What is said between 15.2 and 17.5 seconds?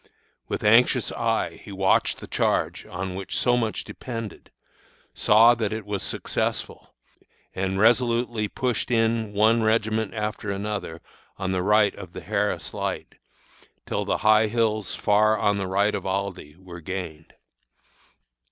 on the right of Aldie were gained.